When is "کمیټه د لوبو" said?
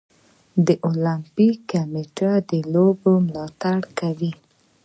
1.71-3.11